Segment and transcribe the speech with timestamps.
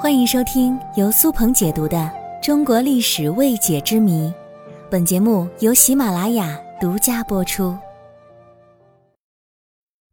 [0.00, 1.96] 欢迎收听由苏鹏解读的
[2.42, 4.28] 《中国历史未解之谜》，
[4.90, 7.76] 本节目由喜马拉雅独家播出。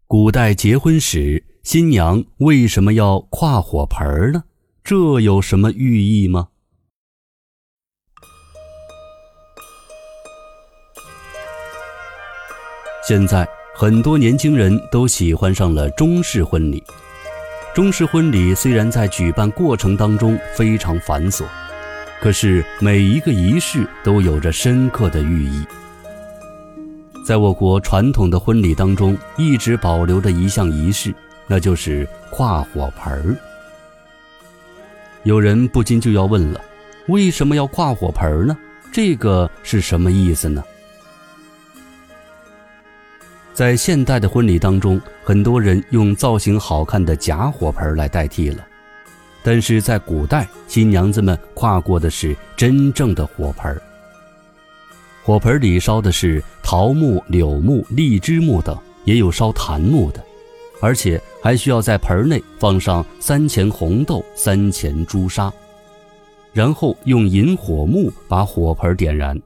[0.07, 4.44] 古代结婚时，新娘为什么要跨火盆呢？
[4.83, 6.49] 这有什么寓意吗？
[13.07, 16.83] 现在很多年轻人都喜欢上了中式婚礼。
[17.75, 21.45] 中式婚礼虽然在举办过程当中非常繁琐，
[22.20, 25.63] 可是每一个仪式都有着深刻的寓意。
[27.25, 31.13] 在我国传统的婚礼当中，一直保留着一项仪式，
[31.45, 33.35] 那就是跨火盆儿。
[35.23, 36.59] 有人不禁就要问了：
[37.08, 38.58] 为什么要跨火盆儿呢？
[38.91, 40.63] 这个是什么意思呢？
[43.59, 48.66] 在现代的婚礼当中，很多人用造型好看的假火盆来代替了，
[49.44, 53.78] 但是在古代，新娘子们跨过的是真正的火盆。
[55.23, 60.23] 火盆里烧的是桃木、柳木、荔枝木等，也有烧檀木的，
[60.80, 65.52] 而且还需要在盆内放上三钱红豆、三钱朱砂，
[66.53, 69.38] 然后用引火木把火盆点燃。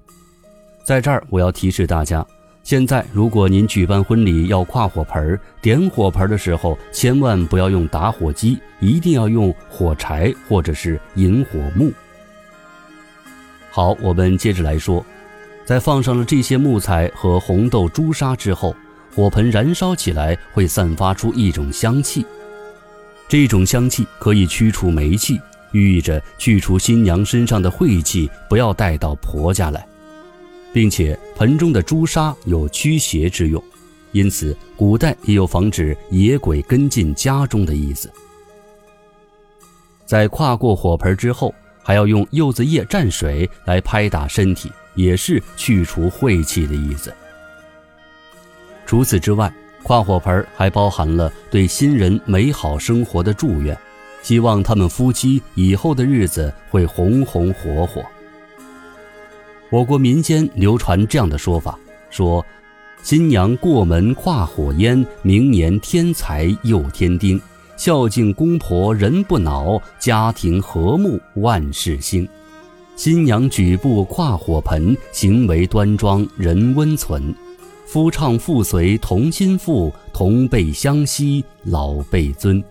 [0.85, 2.23] 在这儿，我要提示大家。
[2.63, 11.91] 现在，如果您举办婚礼要跨火盆点火盆的时候，千万不要用打火机，一定要用火柴或者是引火木。
[13.69, 15.05] 好，我们接着来说，
[15.65, 18.73] 在放上了这些木材和红豆、朱砂之后，
[19.13, 22.25] 火盆燃烧起来会散发出一种香气，
[23.27, 25.37] 这种香气可以驱除霉气，
[25.73, 29.85] 寓意着去除新娘身上的晦气，不要带到婆家来。
[30.73, 33.63] 并且盆中的朱砂有驱邪之用，
[34.11, 38.11] 因此古代也有防止野鬼跟进家中的意思。
[40.05, 47.13] 在跨过火盆之后，还要用柚子叶蘸水来拍打身体，也是去除晦气的意思。
[48.85, 49.53] 除此之外，
[49.83, 53.77] 跨火盆还包含了对新人美好生活的祝愿，
[54.21, 58.03] 希望他们夫妻以后的日子会红红火火。
[59.73, 61.79] 我国民间流传这样的说法：
[62.11, 62.45] 说，
[63.01, 67.41] 新娘过门跨火烟，明年添财又添丁，
[67.75, 72.29] 孝敬公婆人不恼，家庭和睦万事兴。
[72.95, 77.33] 新娘举步跨火盆，行为端庄人温存，
[77.87, 82.63] 夫唱妇随同心腹，同辈相惜老辈尊。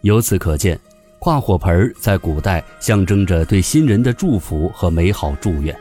[0.00, 0.80] 由此可见。
[1.28, 5.78] 跨火盆在古代象征着对新人的祝福和美好祝愿。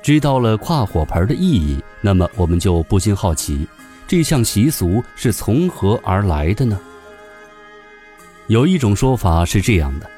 [0.00, 3.68] 知道了跨火盆的意义，那么我们就不禁好奇，
[4.06, 6.80] 这项习俗是从何而来的呢？
[8.46, 10.08] 有一种说法是这样的：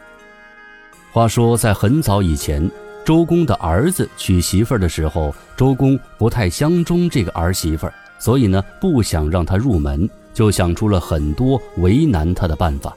[1.11, 2.71] 话说在很早以前，
[3.05, 10.09] 周公的儿子娶媳妇儿的时候，周公不太相中这个儿媳妇儿，所以呢，不想让她入门。
[10.33, 12.97] 就想出了很多为难他的办法，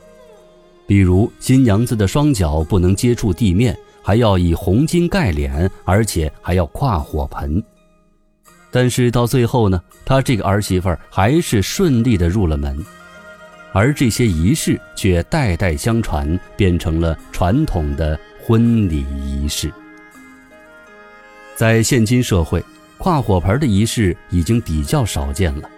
[0.86, 7.64] 比如新娘子的双脚不能接触地面，还要以红巾盖脸，而且还要跨火盆。
[8.72, 12.84] 但是到最后呢，他这个儿媳妇儿还是顺利的入了门，
[13.72, 19.72] 而这些仪式却代代相传，变成了传统的婚礼仪式。
[21.56, 22.64] 在现今社会，
[22.98, 25.70] 跨火盆的仪式已经比较少见了。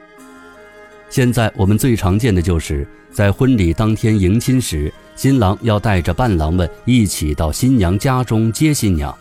[1.09, 9.15] 现在我们最常见的就是在婚礼当天迎亲时，新郎要带着伴郎们一起到新娘家中接新娘，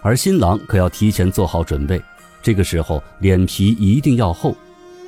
[0.00, 2.00] 而新郎可要提前做好准备。
[2.42, 4.56] 这个时候脸皮一定要厚，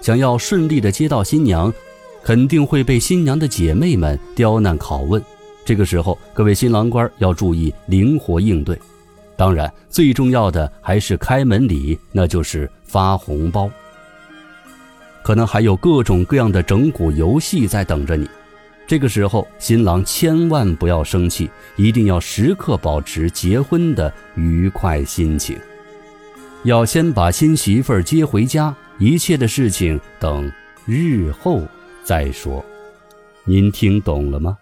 [0.02, 1.72] 想要顺利的接到新娘，
[2.22, 5.22] 肯定会被新娘的姐妹们刁难拷问。
[5.64, 8.78] 这个时候，各位新郎官要注意灵活应对。
[9.36, 13.70] 当然，最重要的还是开门礼，那就是发红包。
[15.26, 18.30] 可能还有各种各样的整蛊游戏在等着你。
[18.86, 25.58] 这个时候，新郎千万不要生气，一定要时刻保持结婚的愉快心情。
[26.62, 30.48] 要先把新媳妇儿接回家，一切的事情等
[30.84, 31.60] 日后
[32.04, 32.64] 再说。
[33.42, 34.56] 您听懂了吗？